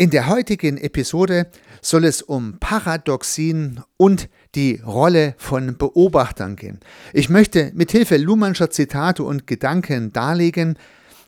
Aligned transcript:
In 0.00 0.10
der 0.10 0.28
heutigen 0.28 0.78
Episode 0.78 1.48
soll 1.82 2.04
es 2.04 2.22
um 2.22 2.60
Paradoxien 2.60 3.82
und 3.96 4.28
die 4.54 4.80
Rolle 4.86 5.34
von 5.38 5.76
Beobachtern 5.76 6.54
gehen. 6.54 6.78
Ich 7.12 7.28
möchte 7.28 7.72
mithilfe 7.74 8.16
Luhmannscher 8.16 8.70
Zitate 8.70 9.24
und 9.24 9.48
Gedanken 9.48 10.12
darlegen, 10.12 10.78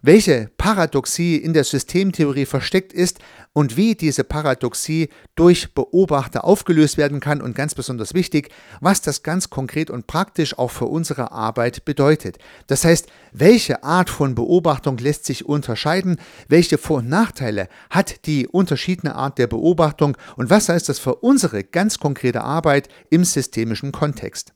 welche 0.02 0.50
Paradoxie 0.56 1.36
in 1.36 1.52
der 1.52 1.64
Systemtheorie 1.64 2.46
versteckt 2.46 2.92
ist 2.92 3.18
und 3.52 3.76
wie 3.76 3.94
diese 3.94 4.24
Paradoxie 4.24 5.08
durch 5.34 5.74
Beobachter 5.74 6.44
aufgelöst 6.44 6.96
werden 6.96 7.20
kann 7.20 7.40
und 7.42 7.54
ganz 7.54 7.74
besonders 7.74 8.14
wichtig, 8.14 8.50
was 8.80 9.02
das 9.02 9.22
ganz 9.22 9.50
konkret 9.50 9.90
und 9.90 10.06
praktisch 10.06 10.58
auch 10.58 10.70
für 10.70 10.86
unsere 10.86 11.32
Arbeit 11.32 11.84
bedeutet. 11.84 12.38
Das 12.66 12.84
heißt, 12.84 13.08
welche 13.32 13.84
Art 13.84 14.10
von 14.10 14.34
Beobachtung 14.34 14.98
lässt 14.98 15.24
sich 15.24 15.46
unterscheiden, 15.46 16.18
welche 16.48 16.78
Vor- 16.78 16.98
und 16.98 17.08
Nachteile 17.08 17.68
hat 17.90 18.26
die 18.26 18.46
unterschiedliche 18.46 19.14
Art 19.14 19.38
der 19.38 19.46
Beobachtung 19.46 20.16
und 20.36 20.50
was 20.50 20.68
heißt 20.68 20.88
das 20.88 20.98
für 20.98 21.16
unsere 21.16 21.64
ganz 21.64 21.98
konkrete 21.98 22.42
Arbeit 22.42 22.88
im 23.10 23.24
systemischen 23.24 23.92
Kontext. 23.92 24.52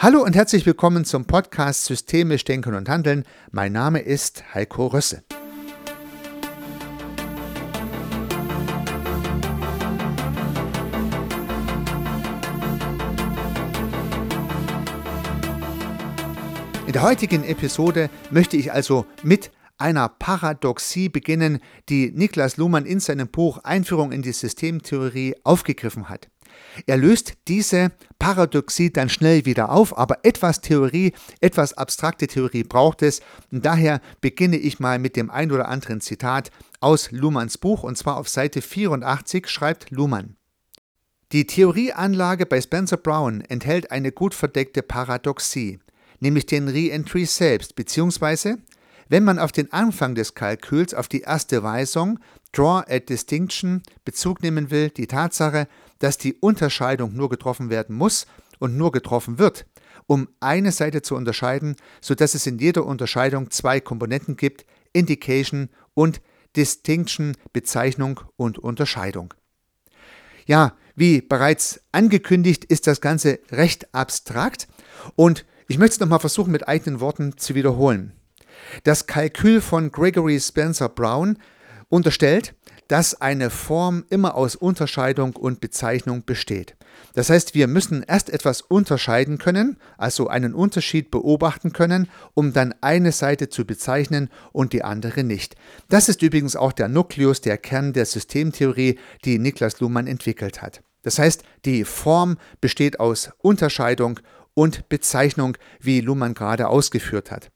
Hallo 0.00 0.22
und 0.22 0.36
herzlich 0.36 0.64
willkommen 0.64 1.04
zum 1.04 1.24
Podcast 1.24 1.84
Systemisch 1.84 2.44
Denken 2.44 2.74
und 2.74 2.88
Handeln. 2.88 3.24
Mein 3.50 3.72
Name 3.72 4.00
ist 4.00 4.54
Heiko 4.54 4.86
Rösse. 4.86 5.22
In 16.86 16.92
der 16.92 17.02
heutigen 17.02 17.44
Episode 17.44 18.08
möchte 18.30 18.56
ich 18.56 18.72
also 18.72 19.04
mit 19.22 19.50
einer 19.76 20.08
Paradoxie 20.08 21.08
beginnen, 21.08 21.60
die 21.88 22.10
Niklas 22.10 22.56
Luhmann 22.56 22.86
in 22.86 22.98
seinem 22.98 23.28
Buch 23.28 23.58
Einführung 23.58 24.12
in 24.12 24.22
die 24.22 24.32
Systemtheorie 24.32 25.36
aufgegriffen 25.44 26.08
hat. 26.08 26.28
Er 26.86 26.96
löst 26.96 27.34
diese 27.48 27.92
Paradoxie 28.18 28.92
dann 28.92 29.08
schnell 29.08 29.44
wieder 29.44 29.70
auf, 29.70 29.96
aber 29.96 30.24
etwas 30.24 30.60
Theorie, 30.60 31.12
etwas 31.40 31.74
abstrakte 31.74 32.26
Theorie 32.26 32.64
braucht 32.64 33.02
es. 33.02 33.20
Und 33.50 33.64
daher 33.64 34.00
beginne 34.20 34.56
ich 34.56 34.80
mal 34.80 34.98
mit 34.98 35.16
dem 35.16 35.30
ein 35.30 35.52
oder 35.52 35.68
anderen 35.68 36.00
Zitat 36.00 36.50
aus 36.80 37.10
Luhmanns 37.10 37.58
Buch, 37.58 37.82
und 37.82 37.96
zwar 37.96 38.16
auf 38.16 38.28
Seite 38.28 38.62
84 38.62 39.48
schreibt 39.48 39.90
Luhmann. 39.90 40.36
Die 41.32 41.46
Theorieanlage 41.46 42.46
bei 42.46 42.60
Spencer 42.60 42.96
Brown 42.96 43.42
enthält 43.42 43.90
eine 43.90 44.12
gut 44.12 44.34
verdeckte 44.34 44.82
Paradoxie, 44.82 45.78
nämlich 46.20 46.46
den 46.46 46.68
Re-Entry 46.68 47.26
selbst, 47.26 47.74
beziehungsweise 47.74 48.58
wenn 49.10 49.24
man 49.24 49.38
auf 49.38 49.52
den 49.52 49.72
Anfang 49.72 50.14
des 50.14 50.34
Kalküls, 50.34 50.94
auf 50.94 51.08
die 51.08 51.22
erste 51.22 51.62
Weisung, 51.62 52.18
Draw 52.52 52.84
a 52.88 52.98
Distinction, 52.98 53.82
Bezug 54.04 54.42
nehmen 54.42 54.70
will, 54.70 54.90
die 54.90 55.06
Tatsache, 55.06 55.68
dass 55.98 56.18
die 56.18 56.34
Unterscheidung 56.34 57.14
nur 57.14 57.28
getroffen 57.28 57.70
werden 57.70 57.96
muss 57.96 58.26
und 58.58 58.76
nur 58.76 58.92
getroffen 58.92 59.38
wird, 59.38 59.66
um 60.06 60.28
eine 60.40 60.72
Seite 60.72 61.02
zu 61.02 61.14
unterscheiden, 61.14 61.76
sodass 62.00 62.34
es 62.34 62.46
in 62.46 62.58
jeder 62.58 62.86
Unterscheidung 62.86 63.50
zwei 63.50 63.80
Komponenten 63.80 64.36
gibt, 64.36 64.64
Indication 64.92 65.68
und 65.94 66.20
Distinction, 66.56 67.36
Bezeichnung 67.52 68.20
und 68.36 68.58
Unterscheidung. 68.58 69.34
Ja, 70.46 70.76
wie 70.96 71.20
bereits 71.20 71.80
angekündigt, 71.92 72.64
ist 72.64 72.86
das 72.86 73.00
Ganze 73.00 73.38
recht 73.50 73.94
abstrakt 73.94 74.66
und 75.14 75.44
ich 75.68 75.78
möchte 75.78 75.94
es 75.94 76.00
nochmal 76.00 76.20
versuchen, 76.20 76.50
mit 76.50 76.66
eigenen 76.66 77.00
Worten 77.00 77.36
zu 77.36 77.54
wiederholen. 77.54 78.14
Das 78.84 79.06
Kalkül 79.06 79.60
von 79.60 79.92
Gregory 79.92 80.40
Spencer 80.40 80.88
Brown 80.88 81.38
unterstellt, 81.88 82.54
dass 82.88 83.20
eine 83.20 83.50
Form 83.50 84.04
immer 84.08 84.34
aus 84.34 84.56
Unterscheidung 84.56 85.36
und 85.36 85.60
Bezeichnung 85.60 86.24
besteht. 86.24 86.74
Das 87.14 87.30
heißt, 87.30 87.54
wir 87.54 87.68
müssen 87.68 88.02
erst 88.02 88.30
etwas 88.30 88.62
unterscheiden 88.62 89.38
können, 89.38 89.76
also 89.98 90.28
einen 90.28 90.54
Unterschied 90.54 91.10
beobachten 91.10 91.72
können, 91.72 92.08
um 92.34 92.52
dann 92.52 92.74
eine 92.80 93.12
Seite 93.12 93.50
zu 93.50 93.66
bezeichnen 93.66 94.30
und 94.52 94.72
die 94.72 94.84
andere 94.84 95.22
nicht. 95.22 95.54
Das 95.88 96.08
ist 96.08 96.22
übrigens 96.22 96.56
auch 96.56 96.72
der 96.72 96.88
Nukleus, 96.88 97.40
der 97.40 97.58
Kern 97.58 97.92
der 97.92 98.06
Systemtheorie, 98.06 98.98
die 99.24 99.38
Niklas 99.38 99.80
Luhmann 99.80 100.06
entwickelt 100.06 100.62
hat. 100.62 100.82
Das 101.02 101.18
heißt, 101.18 101.42
die 101.64 101.84
Form 101.84 102.38
besteht 102.60 103.00
aus 103.00 103.30
Unterscheidung 103.38 104.20
und 104.54 104.88
Bezeichnung, 104.88 105.56
wie 105.80 106.00
Luhmann 106.00 106.34
gerade 106.34 106.68
ausgeführt 106.68 107.30
hat. 107.30 107.50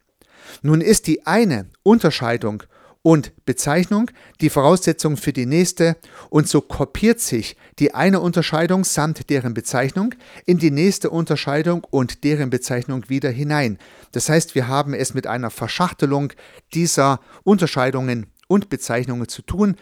Nun 0.63 0.81
ist 0.81 1.07
die 1.07 1.27
eine 1.27 1.71
Unterscheidung 1.83 2.63
und 3.03 3.33
Bezeichnung 3.45 4.11
die 4.41 4.51
Voraussetzung 4.51 5.17
für 5.17 5.33
die 5.33 5.47
nächste 5.47 5.97
und 6.31 6.49
so 6.49 6.61
kopiert 6.61 7.21
sich 7.21 7.57
die 7.79 7.95
eine 7.95 8.21
Unterscheidung 8.21 8.85
samt 8.85 9.29
deren 9.29 9.55
Bezeichnung 9.55 10.15
in 10.47 10.59
die 10.59 10.71
nächste 10.71 11.11
Unterscheidung 11.11 11.85
und 11.91 12.25
deren 12.25 12.51
Bezeichnung 12.51 13.09
wieder 13.09 13.31
hinein. 13.31 13.79
Das 14.13 14.29
heißt, 14.29 14.55
wir 14.55 14.69
haben 14.69 14.95
es 14.95 15.15
mit 15.15 15.27
einer 15.27 15.51
Verschachtelung 15.51 16.33
dieser 16.75 17.21
Unterscheidungen 17.43 18.27
und 18.47 18.69
Bezeichnungen 18.69 19.29
zu 19.29 19.43
tun. 19.43 19.77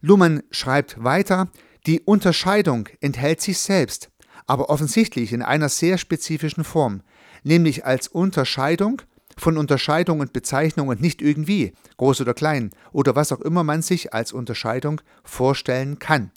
Luhmann 0.00 0.42
schreibt 0.50 1.02
weiter, 1.02 1.48
die 1.86 2.00
Unterscheidung 2.00 2.88
enthält 3.00 3.40
sich 3.40 3.58
selbst, 3.58 4.10
aber 4.46 4.68
offensichtlich 4.68 5.32
in 5.32 5.42
einer 5.42 5.68
sehr 5.68 5.96
spezifischen 5.96 6.64
Form, 6.64 7.02
nämlich 7.44 7.86
als 7.86 8.08
Unterscheidung 8.08 9.02
von 9.38 9.56
Unterscheidung 9.56 10.20
und 10.20 10.32
Bezeichnung 10.32 10.88
und 10.88 11.00
nicht 11.00 11.22
irgendwie, 11.22 11.72
groß 11.96 12.20
oder 12.20 12.34
klein, 12.34 12.70
oder 12.92 13.16
was 13.16 13.32
auch 13.32 13.40
immer 13.40 13.64
man 13.64 13.82
sich 13.82 14.12
als 14.12 14.32
Unterscheidung 14.32 15.00
vorstellen 15.24 15.98
kann. 15.98 16.30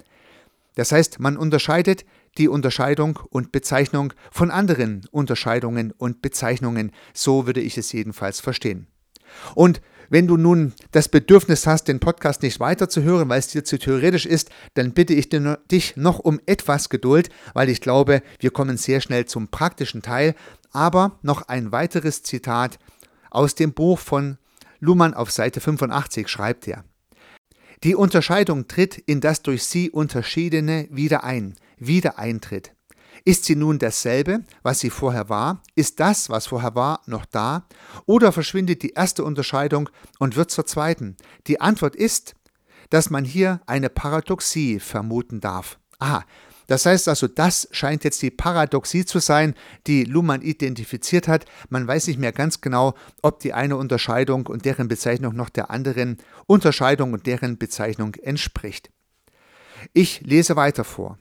Das 0.75 0.91
heißt, 0.91 1.19
man 1.19 1.35
unterscheidet 1.35 2.06
die 2.38 2.47
Unterscheidung 2.47 3.19
und 3.29 3.51
Bezeichnung 3.51 4.13
von 4.31 4.51
anderen 4.51 5.06
Unterscheidungen 5.12 5.91
und 5.91 6.22
Bezeichnungen, 6.22 6.91
so 7.13 7.45
würde 7.45 7.59
ich 7.59 7.78
es 7.78 7.91
jedenfalls 7.91 8.39
verstehen. 8.39 8.88
Und 9.56 9.81
wenn 10.09 10.28
du 10.28 10.36
nun 10.36 10.74
das 10.92 11.08
Bedürfnis 11.08 11.66
hast, 11.66 11.88
den 11.88 12.02
Podcast 12.02 12.44
nicht 12.44 12.59
weiterzuhören, 12.59 13.30
weil 13.30 13.40
es 13.40 13.47
dir 13.47 13.64
zu 13.64 13.80
theoretisch 13.80 14.25
ist, 14.25 14.50
dann 14.74 14.92
bitte 14.92 15.14
ich 15.14 15.30
dich 15.30 15.96
noch 15.96 16.19
um 16.19 16.42
etwas 16.46 16.90
Geduld, 16.90 17.30
weil 17.53 17.69
ich 17.69 17.80
glaube, 17.80 18.22
wir 18.40 18.52
kommen 18.52 18.75
sehr 18.75 19.00
schnell 19.00 19.25
zum 19.25 19.47
praktischen 19.47 20.02
Teil. 20.02 20.36
Aber 20.74 21.18
noch 21.22 21.44
ein 21.44 21.72
weiteres 21.72 22.24
Zitat 22.24 22.78
aus 23.30 23.56
dem 23.56 23.72
Buch 23.72 24.00
von 24.00 24.38
Luhmann 24.81 25.14
auf 25.14 25.31
Seite 25.31 25.62
85 25.62 26.28
schreibt 26.28 26.68
er. 26.68 26.84
Die 27.84 27.96
Unterscheidung 27.96 28.68
tritt 28.68 28.98
in 28.98 29.22
das 29.22 29.42
durch 29.44 29.63
sie 29.63 29.90
Unterschiedene 29.90 30.88
wieder 30.92 31.24
ein, 31.24 31.56
wieder 31.78 32.19
eintritt. 32.19 32.74
Ist 33.24 33.46
sie 33.46 33.56
nun 33.56 33.78
dasselbe, 33.78 34.44
was 34.64 34.80
sie 34.80 34.90
vorher 34.90 35.30
war? 35.30 35.62
Ist 35.76 36.00
das, 36.00 36.30
was 36.30 36.48
vorher 36.48 36.76
war, 36.76 37.02
noch 37.06 37.26
da? 37.26 37.68
Oder 38.06 38.32
verschwindet 38.32 38.82
die 38.82 38.92
erste 38.92 39.24
Unterscheidung 39.24 39.90
und 40.20 40.36
wird 40.36 40.52
zur 40.52 40.66
zweiten? 40.66 41.18
Die 41.48 41.62
Antwort 41.62 41.96
ist, 41.96 42.34
dass 42.90 43.10
man 43.10 43.24
hier 43.24 43.62
eine 43.68 43.90
Paradoxie 43.90 44.80
vermuten 44.80 45.40
darf. 45.40 45.78
Aha, 46.00 46.26
das 46.72 46.86
heißt 46.86 47.10
also, 47.10 47.28
das 47.28 47.68
scheint 47.72 48.04
jetzt 48.04 48.22
die 48.22 48.31
Paradoxie 48.31 49.06
zu 49.06 49.20
sein, 49.20 49.56
die 49.88 50.04
Luhmann 50.04 50.42
identifiziert 50.42 51.28
hat. 51.28 51.46
Man 51.70 51.88
weiß 51.88 52.08
nicht 52.08 52.20
mehr 52.20 52.31
ganz 52.31 52.62
genau, 52.62 52.96
ob 53.22 53.40
die 53.40 53.54
eine 53.54 53.78
Unterscheidung 53.78 54.48
und 54.48 54.66
deren 54.66 54.88
Bezeichnung 54.88 55.36
noch 55.36 55.50
der 55.50 55.70
anderen 55.70 56.18
Unterscheidung 56.48 57.14
und 57.14 57.28
deren 57.28 57.58
Bezeichnung 57.58 58.16
entspricht. 58.16 58.90
Ich 59.94 60.22
lese 60.22 60.56
weiter 60.56 60.84
vor. 60.84 61.18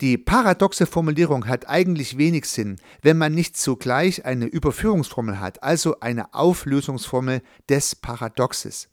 Die 0.00 0.16
paradoxe 0.16 0.86
Formulierung 0.86 1.48
hat 1.48 1.68
eigentlich 1.68 2.18
wenig 2.18 2.44
Sinn, 2.44 2.76
wenn 3.02 3.18
man 3.18 3.34
nicht 3.34 3.56
zugleich 3.56 4.24
eine 4.24 4.46
Überführungsformel 4.46 5.40
hat, 5.40 5.64
also 5.64 5.98
eine 5.98 6.34
Auflösungsformel 6.34 7.42
des 7.68 7.96
Paradoxes. 7.96 8.88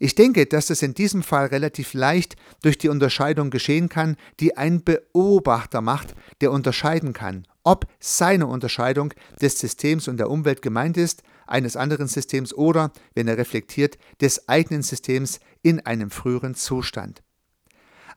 Ich 0.00 0.16
denke, 0.16 0.46
dass 0.46 0.66
das 0.66 0.82
in 0.82 0.94
diesem 0.94 1.22
Fall 1.22 1.46
relativ 1.46 1.94
leicht 1.94 2.34
durch 2.62 2.78
die 2.78 2.88
Unterscheidung 2.88 3.50
geschehen 3.50 3.88
kann, 3.88 4.16
die 4.40 4.56
ein 4.56 4.82
Beobachter 4.82 5.82
macht, 5.82 6.16
der 6.40 6.50
unterscheiden 6.50 7.12
kann, 7.12 7.46
ob 7.62 7.86
seine 8.00 8.48
Unterscheidung 8.48 9.14
des 9.40 9.58
Systems 9.60 10.08
und 10.08 10.16
der 10.16 10.30
Umwelt 10.30 10.62
gemeint 10.62 10.96
ist, 10.96 11.22
eines 11.46 11.76
anderen 11.76 12.08
Systems 12.08 12.52
oder, 12.52 12.92
wenn 13.14 13.28
er 13.28 13.38
reflektiert, 13.38 13.98
des 14.20 14.48
eigenen 14.48 14.82
Systems 14.82 15.38
in 15.62 15.78
einem 15.86 16.10
früheren 16.10 16.56
Zustand. 16.56 17.22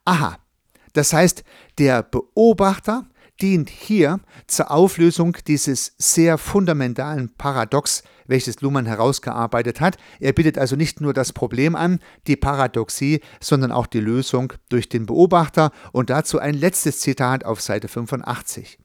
Aha, 0.05 0.37
das 0.93 1.13
heißt, 1.13 1.43
der 1.77 2.03
Beobachter 2.03 3.05
dient 3.41 3.69
hier 3.69 4.19
zur 4.47 4.71
Auflösung 4.71 5.35
dieses 5.47 5.93
sehr 5.97 6.37
fundamentalen 6.37 7.33
Paradox, 7.35 8.03
welches 8.27 8.61
Luhmann 8.61 8.85
herausgearbeitet 8.85 9.81
hat. 9.81 9.97
Er 10.19 10.33
bietet 10.33 10.57
also 10.57 10.75
nicht 10.75 11.01
nur 11.01 11.13
das 11.13 11.33
Problem 11.33 11.75
an, 11.75 11.99
die 12.27 12.35
Paradoxie, 12.35 13.21
sondern 13.41 13.71
auch 13.71 13.87
die 13.87 13.99
Lösung 13.99 14.53
durch 14.69 14.87
den 14.87 15.05
Beobachter 15.05 15.71
und 15.91 16.09
dazu 16.09 16.39
ein 16.39 16.53
letztes 16.53 16.99
Zitat 16.99 17.43
auf 17.43 17.59
Seite 17.59 17.87
85. 17.87 18.79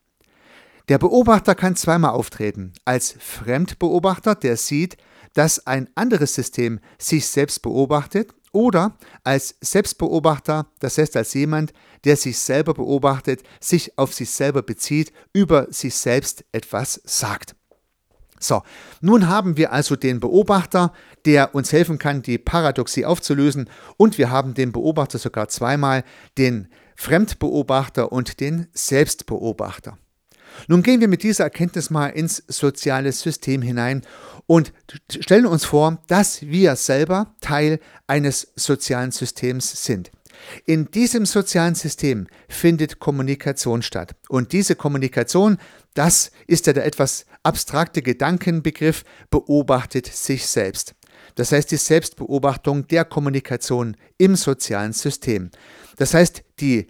Der 0.89 0.99
Beobachter 0.99 1.55
kann 1.55 1.77
zweimal 1.77 2.13
auftreten. 2.13 2.73
Als 2.87 3.15
Fremdbeobachter, 3.19 4.35
der 4.35 4.57
sieht, 4.57 4.97
dass 5.35 5.67
ein 5.67 5.89
anderes 5.95 6.35
System 6.35 6.81
sich 6.99 7.27
selbst 7.27 7.61
beobachtet 7.61 8.33
oder 8.53 8.97
als 9.25 9.57
Selbstbeobachter, 9.61 10.67
das 10.81 10.99
heißt 10.99 11.17
als 11.17 11.35
jemand, 11.35 11.73
der 12.05 12.17
sich 12.17 12.39
selber 12.39 12.75
beobachtet, 12.75 13.43
sich 13.61 13.99
auf 13.99 14.15
sich 14.15 14.31
selber 14.31 14.63
bezieht, 14.63 15.13
über 15.33 15.67
sich 15.71 15.95
selbst 15.95 16.45
etwas 16.53 17.01
sagt. 17.05 17.55
So, 18.41 18.63
nun 19.01 19.29
haben 19.29 19.57
wir 19.57 19.73
also 19.73 19.97
den 19.97 20.21
Beobachter, 20.21 20.93
der 21.25 21.55
uns 21.55 21.73
helfen 21.73 21.99
kann, 21.99 22.23
die 22.23 22.39
Paradoxie 22.39 23.05
aufzulösen, 23.05 23.69
und 23.97 24.17
wir 24.17 24.31
haben 24.31 24.55
den 24.55 24.71
Beobachter 24.71 25.19
sogar 25.19 25.49
zweimal, 25.49 26.05
den 26.37 26.69
Fremdbeobachter 26.95 28.13
und 28.13 28.41
den 28.41 28.69
Selbstbeobachter. 28.73 29.99
Nun 30.67 30.83
gehen 30.83 31.01
wir 31.01 31.09
mit 31.09 31.23
dieser 31.23 31.45
Erkenntnis 31.45 31.91
mal 31.91 32.09
ins 32.09 32.43
soziale 32.49 33.13
System 33.13 33.63
hinein 33.63 34.03
und 34.47 34.73
stellen 35.11 35.47
uns 35.47 35.65
vor, 35.65 35.99
dass 36.07 36.43
wir 36.43 36.77
selber 36.77 37.35
Teil 37.41 37.81
eines 38.07 38.53
sozialen 38.57 39.13
Systems 39.13 39.85
sind. 39.85 40.11
In 40.65 40.91
diesem 40.91 41.27
sozialen 41.27 41.75
System 41.75 42.27
findet 42.49 42.99
Kommunikation 42.99 43.83
statt. 43.83 44.15
Und 44.29 44.53
diese 44.53 44.77
Kommunikation, 44.77 45.59
das 45.95 46.31
ist 46.47 46.67
ja 46.67 46.73
der 46.73 46.87
etwas 46.87 47.27
abstrakte 47.43 48.03
Gedankenbegriff, 48.03 49.05
beobachtet 49.31 50.07
sich 50.07 50.47
selbst. 50.47 50.95
Das 51.35 51.53
heißt 51.53 51.71
die 51.71 51.77
Selbstbeobachtung 51.77 52.87
der 52.89 53.05
Kommunikation 53.05 53.97
im 54.17 54.37
sozialen 54.37 54.93
System. 54.93 55.51
Das 55.97 56.15
heißt, 56.15 56.43
die 56.61 56.89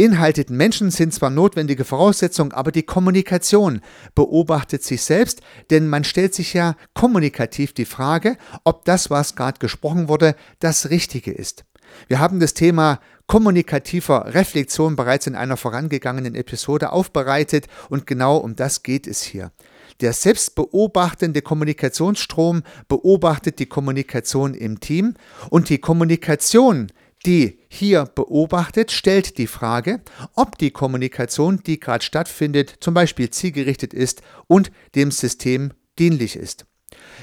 beinhalteten 0.00 0.56
Menschen 0.56 0.90
sind 0.90 1.12
zwar 1.12 1.28
notwendige 1.28 1.84
Voraussetzungen, 1.84 2.52
aber 2.52 2.72
die 2.72 2.84
Kommunikation 2.84 3.82
beobachtet 4.14 4.82
sich 4.82 5.02
selbst, 5.02 5.42
denn 5.68 5.88
man 5.88 6.04
stellt 6.04 6.34
sich 6.34 6.54
ja 6.54 6.74
kommunikativ 6.94 7.74
die 7.74 7.84
Frage, 7.84 8.38
ob 8.64 8.86
das, 8.86 9.10
was 9.10 9.36
gerade 9.36 9.58
gesprochen 9.58 10.08
wurde, 10.08 10.36
das 10.58 10.88
Richtige 10.88 11.32
ist. 11.32 11.66
Wir 12.08 12.18
haben 12.18 12.40
das 12.40 12.54
Thema 12.54 12.98
kommunikativer 13.26 14.32
Reflexion 14.32 14.96
bereits 14.96 15.26
in 15.26 15.34
einer 15.34 15.58
vorangegangenen 15.58 16.34
Episode 16.34 16.92
aufbereitet 16.92 17.66
und 17.90 18.06
genau 18.06 18.38
um 18.38 18.56
das 18.56 18.82
geht 18.82 19.06
es 19.06 19.22
hier. 19.22 19.52
Der 20.00 20.14
selbstbeobachtende 20.14 21.42
Kommunikationsstrom 21.42 22.62
beobachtet 22.88 23.58
die 23.58 23.66
Kommunikation 23.66 24.54
im 24.54 24.80
Team 24.80 25.12
und 25.50 25.68
die 25.68 25.78
Kommunikation 25.78 26.90
die 27.26 27.58
hier 27.68 28.04
beobachtet, 28.06 28.90
stellt 28.90 29.38
die 29.38 29.46
Frage, 29.46 30.00
ob 30.34 30.56
die 30.58 30.70
Kommunikation, 30.70 31.62
die 31.62 31.78
gerade 31.78 32.04
stattfindet, 32.04 32.76
zum 32.80 32.94
Beispiel 32.94 33.30
zielgerichtet 33.30 33.92
ist 33.92 34.22
und 34.46 34.70
dem 34.94 35.10
System 35.10 35.72
dienlich 35.98 36.36
ist. 36.36 36.66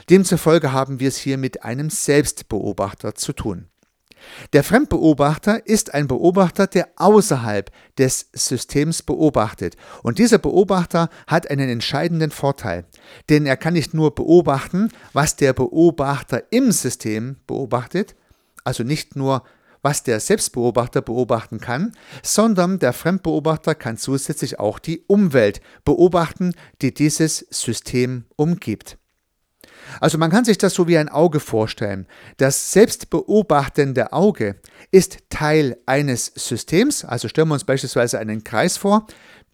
Demzufolge 0.10 0.72
haben 0.72 1.00
wir 1.00 1.08
es 1.08 1.18
hier 1.18 1.38
mit 1.38 1.64
einem 1.64 1.90
Selbstbeobachter 1.90 3.16
zu 3.16 3.34
tun. 3.34 3.68
Der 4.54 4.64
Fremdbeobachter 4.64 5.68
ist 5.68 5.94
ein 5.94 6.08
Beobachter, 6.08 6.68
der 6.68 6.90
außerhalb 6.96 7.72
des 7.98 8.30
Systems 8.34 9.04
beobachtet. 9.04 9.78
Und 10.04 10.18
dieser 10.20 10.40
Beobachter 10.40 11.10
hat 11.28 11.50
einen 11.50 11.70
entscheidenden 11.70 12.32
Vorteil, 12.32 12.86
denn 13.30 13.46
er 13.46 13.58
kann 13.58 13.74
nicht 13.74 13.94
nur 13.94 14.16
beobachten, 14.16 14.90
was 15.14 15.36
der 15.36 15.54
Beobachter 15.54 16.44
im 16.52 16.72
System 16.72 17.38
beobachtet, 17.46 18.16
also 18.64 18.84
nicht 18.84 19.16
nur 19.16 19.44
was 19.88 20.04
der 20.04 20.20
Selbstbeobachter 20.20 21.02
beobachten 21.02 21.62
kann, 21.62 21.94
sondern 22.22 22.78
der 22.78 22.92
Fremdbeobachter 22.92 23.74
kann 23.74 23.96
zusätzlich 23.96 24.60
auch 24.60 24.80
die 24.80 25.06
Umwelt 25.08 25.62
beobachten, 25.86 26.54
die 26.82 26.94
dieses 26.94 27.48
System 27.52 28.26
umgibt. 28.36 28.98
Also 30.02 30.18
man 30.18 30.30
kann 30.30 30.44
sich 30.44 30.58
das 30.58 30.74
so 30.74 30.90
wie 30.90 30.98
ein 30.98 31.08
Auge 31.08 31.40
vorstellen. 31.40 32.06
Das 32.36 32.74
selbstbeobachtende 32.74 34.12
Auge 34.12 34.58
ist 34.92 35.20
Teil 35.30 35.78
eines 35.86 36.34
Systems, 36.36 37.06
also 37.06 37.30
stellen 37.30 37.48
wir 37.48 37.54
uns 37.54 37.64
beispielsweise 37.64 38.20
einen 38.20 38.44
Kreis 38.44 38.76
vor, 38.76 39.08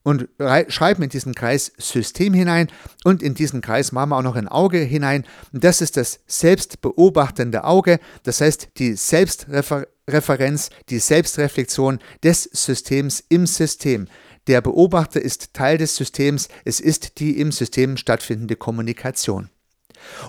und 0.03 0.27
schreiben 0.67 1.03
in 1.03 1.09
diesen 1.09 1.33
Kreis 1.33 1.71
System 1.77 2.33
hinein 2.33 2.67
und 3.03 3.23
in 3.23 3.33
diesen 3.33 3.61
Kreis 3.61 3.91
machen 3.91 4.09
wir 4.09 4.17
auch 4.17 4.23
noch 4.23 4.35
ein 4.35 4.47
Auge 4.47 4.79
hinein. 4.79 5.25
Das 5.51 5.81
ist 5.81 5.97
das 5.97 6.19
selbstbeobachtende 6.27 7.63
Auge, 7.63 7.99
das 8.23 8.41
heißt 8.41 8.69
die 8.77 8.93
Selbstreferenz, 8.93 10.69
die 10.89 10.99
Selbstreflexion 10.99 11.99
des 12.23 12.43
Systems 12.43 13.23
im 13.29 13.47
System. 13.47 14.07
Der 14.47 14.59
Beobachter 14.59 15.21
ist 15.21 15.53
Teil 15.53 15.77
des 15.77 15.95
Systems, 15.95 16.49
es 16.65 16.81
ist 16.81 17.19
die 17.19 17.39
im 17.39 17.53
System 17.53 17.95
stattfindende 17.95 18.57
Kommunikation. 18.57 19.49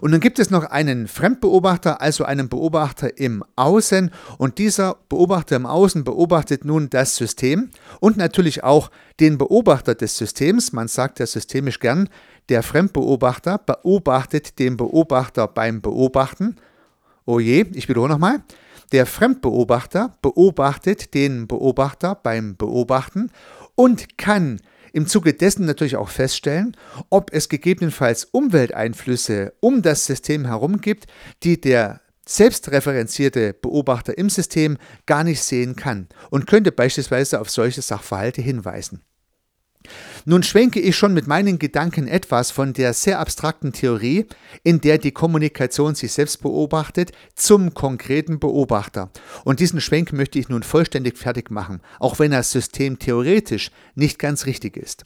Und 0.01 0.13
dann 0.13 0.21
gibt 0.21 0.39
es 0.39 0.51
noch 0.51 0.65
einen 0.65 1.09
Fremdbeobachter, 1.09 2.01
also 2.01 2.25
einen 2.25 2.49
Beobachter 2.49 3.19
im 3.19 3.45
Außen. 3.57 4.11
Und 4.39 4.59
dieser 4.59 4.97
Beobachter 5.09 5.57
im 5.57 5.67
Außen 5.67 6.05
beobachtet 6.05 6.65
nun 6.65 6.91
das 6.91 7.17
System 7.17 7.71
und 8.01 8.17
natürlich 8.17 8.65
auch 8.65 8.91
den 9.21 9.39
Beobachter 9.39 9.95
des 9.95 10.17
Systems. 10.17 10.73
Man 10.73 10.89
sagt 10.89 11.21
ja 11.21 11.27
systemisch 11.27 11.81
gern, 11.81 12.09
der 12.49 12.63
Fremdbeobachter 12.63 13.59
beobachtet 13.59 14.59
den 14.59 14.77
Beobachter 14.77 15.49
beim 15.49 15.81
Beobachten. 15.81 16.57
Oh 17.25 17.41
je, 17.41 17.65
ich 17.73 17.89
wiederhole 17.89 18.13
nochmal. 18.13 18.43
Der 18.93 19.07
Fremdbeobachter 19.07 20.13
beobachtet 20.21 21.15
den 21.15 21.49
Beobachter 21.49 22.15
beim 22.15 22.57
Beobachten 22.57 23.31
und 23.75 24.19
kann 24.19 24.61
im 24.95 25.09
Zuge 25.09 25.35
dessen 25.35 25.67
natürlich 25.67 25.97
auch 25.97 26.09
feststellen, 26.09 26.77
ob 27.11 27.33
es 27.33 27.49
gegebenenfalls 27.49 28.25
Umwelteinflüsse 28.25 29.53
um 29.61 29.83
das 29.83 30.07
System 30.07 30.47
herum 30.47 30.81
gibt, 30.81 31.07
die 31.43 31.61
der 31.61 32.01
selbstreferenzierte 32.27 33.55
Beobachter 33.55 34.17
im 34.17 34.31
System 34.31 34.79
gar 35.07 35.25
nicht 35.25 35.43
sehen 35.43 35.75
kann 35.75 36.09
und 36.31 36.47
könnte 36.47 36.71
beispielsweise 36.71 37.41
auf 37.41 37.51
solche 37.51 37.83
Sachverhalte 37.83 38.41
hinweisen. 38.41 39.03
Nun 40.27 40.43
schwenke 40.43 40.81
ich 40.81 40.97
schon 40.97 41.13
mit 41.13 41.27
meinen 41.27 41.59
Gedanken 41.59 42.09
etwas 42.09 42.51
von 42.51 42.73
der 42.73 42.95
sehr 42.95 43.19
abstrakten 43.19 43.73
Theorie, 43.73 44.27
in 44.63 44.81
der 44.81 44.97
die 44.97 45.13
Kommunikation 45.13 45.95
sich 45.95 46.13
selbst 46.13 46.41
beobachtet, 46.41 47.13
zum 47.35 47.75
konkreten 47.75 48.39
Beobachter. 48.39 49.11
Und 49.45 49.61
diesen 49.61 49.83
Schwenk 49.83 50.15
möchte 50.15 50.39
ich 50.39 50.49
nun 50.49 50.63
vollständig 50.63 51.19
fertig 51.19 51.51
machen, 51.51 51.81
auch 52.01 52.19
wenn 52.19 52.31
das 52.31 52.51
System 52.51 52.99
theoretisch 52.99 53.71
nicht 53.95 54.19
ganz 54.19 54.47
richtig 54.47 54.79
ist. 54.79 55.05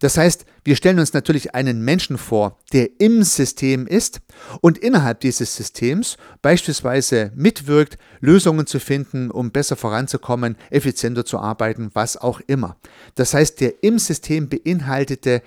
Das 0.00 0.16
heißt, 0.16 0.46
wir 0.64 0.76
stellen 0.76 0.98
uns 0.98 1.12
natürlich 1.12 1.54
einen 1.54 1.82
Menschen 1.84 2.16
vor, 2.16 2.58
der 2.72 3.00
im 3.00 3.22
System 3.22 3.86
ist 3.86 4.20
und 4.60 4.78
innerhalb 4.78 5.20
dieses 5.20 5.54
Systems 5.54 6.16
beispielsweise 6.42 7.32
mitwirkt, 7.34 7.98
Lösungen 8.20 8.66
zu 8.66 8.80
finden, 8.80 9.30
um 9.30 9.50
besser 9.50 9.76
voranzukommen, 9.76 10.56
effizienter 10.70 11.24
zu 11.24 11.38
arbeiten, 11.38 11.90
was 11.92 12.16
auch 12.16 12.40
immer. 12.46 12.76
Das 13.14 13.34
heißt, 13.34 13.60
der 13.60 13.82
im 13.82 13.98
System 13.98 14.48
beinhaltete 14.48 15.42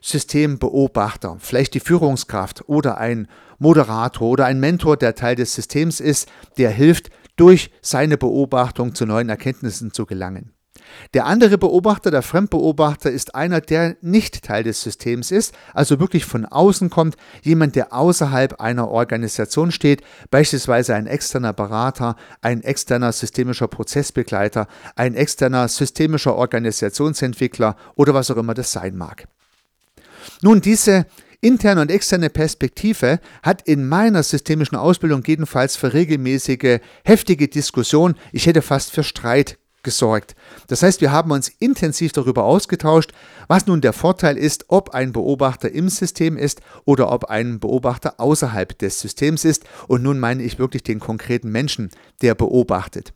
Systembeobachter, 0.00 1.38
vielleicht 1.40 1.74
die 1.74 1.80
Führungskraft 1.80 2.68
oder 2.68 2.98
ein 2.98 3.26
Moderator 3.58 4.28
oder 4.28 4.46
ein 4.46 4.60
Mentor, 4.60 4.96
der 4.96 5.16
Teil 5.16 5.34
des 5.34 5.54
Systems 5.54 5.98
ist, 5.98 6.28
der 6.56 6.70
hilft, 6.70 7.10
durch 7.34 7.70
seine 7.82 8.16
Beobachtung 8.16 8.94
zu 8.94 9.06
neuen 9.06 9.28
Erkenntnissen 9.28 9.92
zu 9.92 10.06
gelangen. 10.06 10.52
Der 11.14 11.26
andere 11.26 11.58
Beobachter, 11.58 12.10
der 12.10 12.22
Fremdbeobachter, 12.22 13.10
ist 13.10 13.34
einer, 13.34 13.60
der 13.60 13.96
nicht 14.00 14.42
Teil 14.42 14.64
des 14.64 14.82
Systems 14.82 15.30
ist, 15.30 15.54
also 15.74 16.00
wirklich 16.00 16.24
von 16.24 16.44
außen 16.44 16.90
kommt, 16.90 17.16
jemand, 17.42 17.76
der 17.76 17.92
außerhalb 17.92 18.60
einer 18.60 18.88
Organisation 18.88 19.70
steht, 19.72 20.02
beispielsweise 20.30 20.94
ein 20.94 21.06
externer 21.06 21.52
Berater, 21.52 22.16
ein 22.42 22.62
externer 22.62 23.12
systemischer 23.12 23.68
Prozessbegleiter, 23.68 24.66
ein 24.96 25.14
externer 25.14 25.68
systemischer 25.68 26.36
Organisationsentwickler 26.36 27.76
oder 27.94 28.14
was 28.14 28.30
auch 28.30 28.36
immer 28.36 28.54
das 28.54 28.72
sein 28.72 28.96
mag. 28.96 29.26
Nun, 30.42 30.60
diese 30.60 31.06
interne 31.40 31.80
und 31.80 31.90
externe 31.90 32.30
Perspektive 32.30 33.20
hat 33.42 33.62
in 33.62 33.86
meiner 33.88 34.22
systemischen 34.22 34.76
Ausbildung 34.76 35.22
jedenfalls 35.24 35.76
für 35.76 35.92
regelmäßige, 35.92 36.80
heftige 37.04 37.48
Diskussion, 37.48 38.14
ich 38.32 38.46
hätte 38.46 38.62
fast 38.62 38.92
für 38.92 39.04
Streit 39.04 39.58
gesorgt. 39.82 40.34
Das 40.66 40.82
heißt, 40.82 41.00
wir 41.00 41.12
haben 41.12 41.30
uns 41.30 41.48
intensiv 41.58 42.12
darüber 42.12 42.44
ausgetauscht, 42.44 43.12
was 43.46 43.66
nun 43.66 43.80
der 43.80 43.92
Vorteil 43.92 44.36
ist, 44.36 44.66
ob 44.68 44.90
ein 44.90 45.12
Beobachter 45.12 45.70
im 45.70 45.88
System 45.88 46.36
ist 46.36 46.60
oder 46.84 47.10
ob 47.10 47.26
ein 47.26 47.60
Beobachter 47.60 48.20
außerhalb 48.20 48.78
des 48.78 49.00
Systems 49.00 49.44
ist. 49.44 49.64
Und 49.86 50.02
nun 50.02 50.18
meine 50.18 50.42
ich 50.42 50.58
wirklich 50.58 50.82
den 50.82 51.00
konkreten 51.00 51.50
Menschen, 51.50 51.90
der 52.22 52.34
beobachtet. 52.34 53.12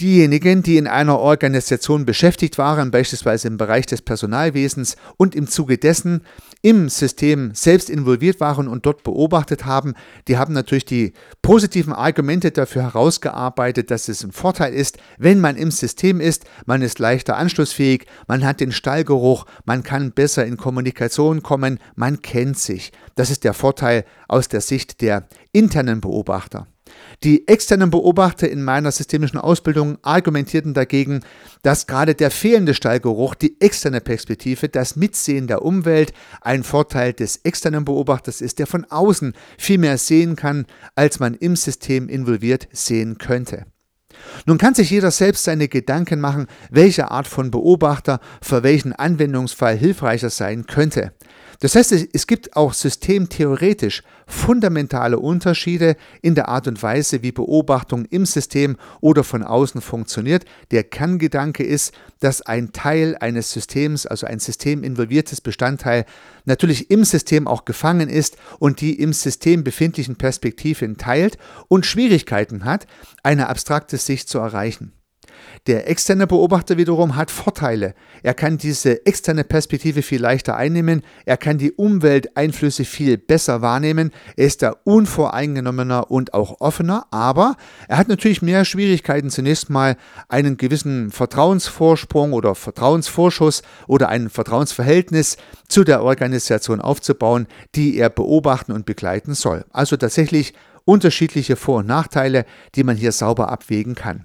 Diejenigen, 0.00 0.62
die 0.62 0.78
in 0.78 0.86
einer 0.86 1.18
Organisation 1.18 2.06
beschäftigt 2.06 2.56
waren, 2.56 2.90
beispielsweise 2.90 3.48
im 3.48 3.58
Bereich 3.58 3.84
des 3.84 4.00
Personalwesens 4.00 4.96
und 5.18 5.34
im 5.34 5.46
Zuge 5.46 5.76
dessen 5.76 6.22
im 6.62 6.88
System 6.88 7.50
selbst 7.54 7.90
involviert 7.90 8.40
waren 8.40 8.66
und 8.66 8.86
dort 8.86 9.02
beobachtet 9.02 9.66
haben, 9.66 9.92
die 10.26 10.38
haben 10.38 10.54
natürlich 10.54 10.86
die 10.86 11.12
positiven 11.42 11.92
Argumente 11.92 12.50
dafür 12.50 12.82
herausgearbeitet, 12.82 13.90
dass 13.90 14.08
es 14.08 14.24
ein 14.24 14.32
Vorteil 14.32 14.72
ist, 14.72 14.96
wenn 15.18 15.38
man 15.38 15.56
im 15.56 15.70
System 15.70 16.18
ist, 16.18 16.46
man 16.64 16.80
ist 16.80 16.98
leichter 16.98 17.36
anschlussfähig, 17.36 18.06
man 18.26 18.42
hat 18.42 18.60
den 18.60 18.72
Stallgeruch, 18.72 19.44
man 19.66 19.82
kann 19.82 20.12
besser 20.12 20.46
in 20.46 20.56
Kommunikation 20.56 21.42
kommen, 21.42 21.78
man 21.94 22.22
kennt 22.22 22.58
sich. 22.58 22.92
Das 23.16 23.28
ist 23.28 23.44
der 23.44 23.52
Vorteil 23.52 24.06
aus 24.28 24.48
der 24.48 24.62
Sicht 24.62 25.02
der 25.02 25.28
internen 25.52 26.00
Beobachter. 26.00 26.66
Die 27.22 27.46
externen 27.48 27.90
Beobachter 27.90 28.48
in 28.48 28.62
meiner 28.62 28.90
systemischen 28.90 29.38
Ausbildung 29.38 29.98
argumentierten 30.02 30.74
dagegen, 30.74 31.20
dass 31.62 31.86
gerade 31.86 32.14
der 32.14 32.30
fehlende 32.30 32.74
Stallgeruch, 32.74 33.34
die 33.34 33.60
externe 33.60 34.00
Perspektive, 34.00 34.68
das 34.68 34.96
Mitsehen 34.96 35.46
der 35.46 35.62
Umwelt 35.62 36.12
ein 36.40 36.64
Vorteil 36.64 37.12
des 37.12 37.36
externen 37.44 37.84
Beobachters 37.84 38.40
ist, 38.40 38.58
der 38.58 38.66
von 38.66 38.84
außen 38.84 39.34
viel 39.58 39.78
mehr 39.78 39.98
sehen 39.98 40.36
kann, 40.36 40.66
als 40.94 41.20
man 41.20 41.34
im 41.34 41.56
System 41.56 42.08
involviert 42.08 42.68
sehen 42.72 43.18
könnte. 43.18 43.66
Nun 44.46 44.58
kann 44.58 44.74
sich 44.74 44.90
jeder 44.90 45.10
selbst 45.10 45.44
seine 45.44 45.68
Gedanken 45.68 46.20
machen, 46.20 46.46
welche 46.70 47.10
Art 47.10 47.26
von 47.26 47.50
Beobachter 47.50 48.20
für 48.42 48.62
welchen 48.62 48.92
Anwendungsfall 48.92 49.76
hilfreicher 49.76 50.30
sein 50.30 50.66
könnte. 50.66 51.12
Das 51.60 51.74
heißt, 51.74 51.92
es 51.92 52.26
gibt 52.26 52.56
auch 52.56 52.72
systemtheoretisch 52.72 54.02
fundamentale 54.26 55.18
Unterschiede 55.18 55.96
in 56.22 56.34
der 56.34 56.48
Art 56.48 56.66
und 56.66 56.82
Weise, 56.82 57.22
wie 57.22 57.32
Beobachtung 57.32 58.06
im 58.06 58.24
System 58.24 58.78
oder 59.02 59.24
von 59.24 59.42
außen 59.42 59.82
funktioniert. 59.82 60.46
Der 60.70 60.84
Kerngedanke 60.84 61.62
ist, 61.62 61.92
dass 62.18 62.40
ein 62.40 62.72
Teil 62.72 63.14
eines 63.20 63.52
Systems, 63.52 64.06
also 64.06 64.26
ein 64.26 64.38
systeminvolviertes 64.38 65.42
Bestandteil, 65.42 66.06
natürlich 66.46 66.90
im 66.90 67.04
System 67.04 67.46
auch 67.46 67.66
gefangen 67.66 68.08
ist 68.08 68.38
und 68.58 68.80
die 68.80 68.98
im 68.98 69.12
System 69.12 69.62
befindlichen 69.62 70.16
Perspektiven 70.16 70.96
teilt 70.96 71.36
und 71.68 71.84
Schwierigkeiten 71.84 72.64
hat, 72.64 72.86
eine 73.22 73.50
abstrakte 73.50 73.98
Sicht 73.98 74.30
zu 74.30 74.38
erreichen. 74.38 74.92
Der 75.66 75.90
externe 75.90 76.26
Beobachter 76.26 76.78
wiederum 76.78 77.16
hat 77.16 77.30
Vorteile. 77.30 77.94
Er 78.22 78.34
kann 78.34 78.56
diese 78.56 79.04
externe 79.04 79.44
Perspektive 79.44 80.02
viel 80.02 80.20
leichter 80.20 80.56
einnehmen, 80.56 81.02
er 81.26 81.36
kann 81.36 81.58
die 81.58 81.72
Umwelteinflüsse 81.72 82.84
viel 82.84 83.18
besser 83.18 83.60
wahrnehmen, 83.60 84.10
er 84.36 84.46
ist 84.46 84.62
da 84.62 84.74
unvoreingenommener 84.84 86.10
und 86.10 86.32
auch 86.32 86.60
offener, 86.60 87.06
aber 87.10 87.56
er 87.88 87.98
hat 87.98 88.08
natürlich 88.08 88.42
mehr 88.42 88.64
Schwierigkeiten, 88.64 89.30
zunächst 89.30 89.68
mal 89.68 89.96
einen 90.28 90.56
gewissen 90.56 91.10
Vertrauensvorsprung 91.10 92.32
oder 92.32 92.54
Vertrauensvorschuss 92.54 93.62
oder 93.86 94.08
ein 94.08 94.30
Vertrauensverhältnis 94.30 95.36
zu 95.68 95.84
der 95.84 96.02
Organisation 96.02 96.80
aufzubauen, 96.80 97.46
die 97.74 97.96
er 97.98 98.08
beobachten 98.08 98.72
und 98.72 98.86
begleiten 98.86 99.34
soll. 99.34 99.64
Also 99.72 99.96
tatsächlich 99.96 100.54
unterschiedliche 100.84 101.56
Vor- 101.56 101.78
und 101.78 101.86
Nachteile, 101.86 102.46
die 102.74 102.82
man 102.82 102.96
hier 102.96 103.12
sauber 103.12 103.50
abwägen 103.50 103.94
kann. 103.94 104.24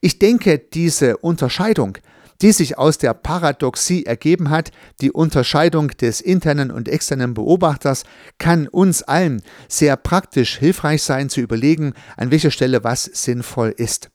Ich 0.00 0.18
denke, 0.18 0.58
diese 0.58 1.16
Unterscheidung, 1.18 1.98
die 2.42 2.52
sich 2.52 2.76
aus 2.76 2.98
der 2.98 3.14
Paradoxie 3.14 4.04
ergeben 4.04 4.50
hat, 4.50 4.70
die 5.00 5.10
Unterscheidung 5.10 5.88
des 5.88 6.20
internen 6.20 6.70
und 6.70 6.88
externen 6.88 7.34
Beobachters, 7.34 8.04
kann 8.38 8.68
uns 8.68 9.02
allen 9.02 9.42
sehr 9.68 9.96
praktisch 9.96 10.58
hilfreich 10.58 11.02
sein 11.02 11.28
zu 11.30 11.40
überlegen, 11.40 11.94
an 12.16 12.30
welcher 12.30 12.50
Stelle 12.50 12.84
was 12.84 13.04
sinnvoll 13.04 13.74
ist. 13.76 14.10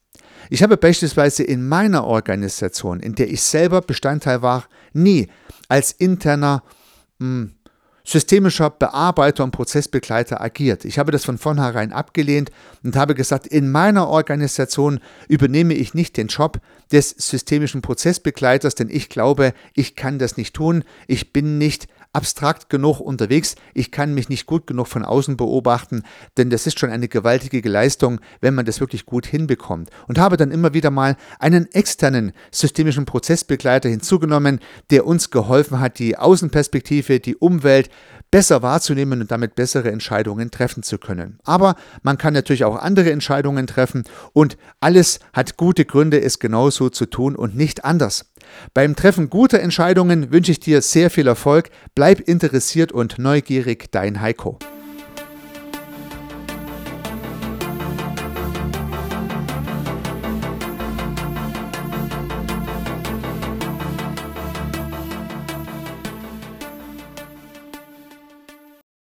Ich 0.50 0.62
habe 0.62 0.76
beispielsweise 0.76 1.42
in 1.42 1.66
meiner 1.66 2.04
Organisation, 2.04 3.00
in 3.00 3.14
der 3.14 3.30
ich 3.30 3.42
selber 3.42 3.80
Bestandteil 3.80 4.42
war, 4.42 4.66
nie 4.92 5.28
als 5.68 5.92
interner 5.92 6.62
mh, 7.18 7.26
hm, 7.26 7.54
systemischer 8.04 8.70
Bearbeiter 8.70 9.44
und 9.44 9.52
Prozessbegleiter 9.52 10.40
agiert. 10.40 10.84
Ich 10.84 10.98
habe 10.98 11.12
das 11.12 11.24
von 11.24 11.38
vornherein 11.38 11.92
abgelehnt 11.92 12.50
und 12.82 12.96
habe 12.96 13.14
gesagt, 13.14 13.46
in 13.46 13.70
meiner 13.70 14.08
Organisation 14.08 15.00
übernehme 15.28 15.74
ich 15.74 15.94
nicht 15.94 16.16
den 16.16 16.26
Job 16.26 16.60
des 16.90 17.10
systemischen 17.10 17.82
Prozessbegleiters, 17.82 18.74
denn 18.74 18.88
ich 18.90 19.08
glaube, 19.08 19.54
ich 19.74 19.94
kann 19.94 20.18
das 20.18 20.36
nicht 20.36 20.54
tun. 20.54 20.84
Ich 21.06 21.32
bin 21.32 21.58
nicht 21.58 21.86
abstrakt 22.12 22.68
genug 22.68 23.00
unterwegs. 23.00 23.54
Ich 23.74 23.90
kann 23.90 24.14
mich 24.14 24.28
nicht 24.28 24.46
gut 24.46 24.66
genug 24.66 24.86
von 24.86 25.04
außen 25.04 25.36
beobachten, 25.36 26.02
denn 26.36 26.50
das 26.50 26.66
ist 26.66 26.78
schon 26.78 26.90
eine 26.90 27.08
gewaltige 27.08 27.68
Leistung, 27.68 28.20
wenn 28.40 28.54
man 28.54 28.66
das 28.66 28.80
wirklich 28.80 29.06
gut 29.06 29.26
hinbekommt. 29.26 29.90
Und 30.08 30.18
habe 30.18 30.36
dann 30.36 30.50
immer 30.50 30.74
wieder 30.74 30.90
mal 30.90 31.16
einen 31.38 31.70
externen 31.72 32.32
systemischen 32.50 33.06
Prozessbegleiter 33.06 33.88
hinzugenommen, 33.88 34.60
der 34.90 35.06
uns 35.06 35.30
geholfen 35.30 35.80
hat, 35.80 35.98
die 35.98 36.16
Außenperspektive, 36.16 37.20
die 37.20 37.36
Umwelt 37.36 37.90
besser 38.32 38.62
wahrzunehmen 38.62 39.20
und 39.20 39.30
damit 39.30 39.54
bessere 39.54 39.92
Entscheidungen 39.92 40.50
treffen 40.50 40.82
zu 40.82 40.98
können. 40.98 41.38
Aber 41.44 41.76
man 42.02 42.18
kann 42.18 42.34
natürlich 42.34 42.64
auch 42.64 42.76
andere 42.76 43.12
Entscheidungen 43.12 43.68
treffen 43.68 44.02
und 44.32 44.56
alles 44.80 45.20
hat 45.32 45.56
gute 45.56 45.84
Gründe, 45.84 46.20
es 46.20 46.40
genauso 46.40 46.88
zu 46.88 47.06
tun 47.06 47.36
und 47.36 47.54
nicht 47.54 47.84
anders. 47.84 48.32
Beim 48.74 48.96
Treffen 48.96 49.30
guter 49.30 49.60
Entscheidungen 49.60 50.32
wünsche 50.32 50.50
ich 50.50 50.58
dir 50.58 50.82
sehr 50.82 51.10
viel 51.10 51.28
Erfolg, 51.28 51.70
bleib 51.94 52.20
interessiert 52.20 52.90
und 52.90 53.18
neugierig, 53.18 53.92
dein 53.92 54.20
Heiko. 54.20 54.58